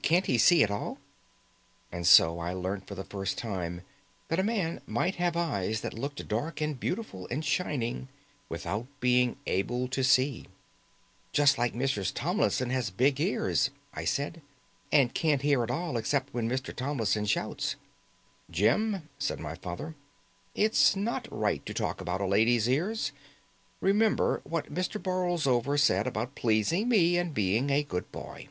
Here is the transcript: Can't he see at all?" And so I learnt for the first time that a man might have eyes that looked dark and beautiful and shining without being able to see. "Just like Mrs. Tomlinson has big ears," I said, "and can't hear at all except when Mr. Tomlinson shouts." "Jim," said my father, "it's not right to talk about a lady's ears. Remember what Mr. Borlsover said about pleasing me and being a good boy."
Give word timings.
Can't 0.00 0.24
he 0.24 0.38
see 0.38 0.62
at 0.62 0.70
all?" 0.70 0.96
And 1.92 2.06
so 2.06 2.38
I 2.38 2.54
learnt 2.54 2.86
for 2.86 2.94
the 2.94 3.04
first 3.04 3.36
time 3.36 3.82
that 4.28 4.38
a 4.38 4.42
man 4.42 4.80
might 4.86 5.16
have 5.16 5.36
eyes 5.36 5.82
that 5.82 5.92
looked 5.92 6.26
dark 6.26 6.62
and 6.62 6.80
beautiful 6.80 7.28
and 7.30 7.44
shining 7.44 8.08
without 8.48 8.86
being 9.00 9.36
able 9.46 9.88
to 9.88 10.02
see. 10.02 10.46
"Just 11.32 11.58
like 11.58 11.74
Mrs. 11.74 12.12
Tomlinson 12.14 12.70
has 12.70 12.88
big 12.88 13.20
ears," 13.20 13.68
I 13.92 14.06
said, 14.06 14.40
"and 14.90 15.12
can't 15.12 15.42
hear 15.42 15.62
at 15.62 15.70
all 15.70 15.98
except 15.98 16.32
when 16.32 16.48
Mr. 16.48 16.74
Tomlinson 16.74 17.26
shouts." 17.26 17.76
"Jim," 18.50 19.06
said 19.18 19.38
my 19.38 19.54
father, 19.54 19.94
"it's 20.54 20.96
not 20.96 21.28
right 21.30 21.60
to 21.66 21.74
talk 21.74 22.00
about 22.00 22.22
a 22.22 22.26
lady's 22.26 22.66
ears. 22.70 23.12
Remember 23.82 24.40
what 24.44 24.72
Mr. 24.72 24.98
Borlsover 24.98 25.76
said 25.78 26.06
about 26.06 26.34
pleasing 26.34 26.88
me 26.88 27.18
and 27.18 27.34
being 27.34 27.68
a 27.68 27.82
good 27.82 28.10
boy." 28.12 28.48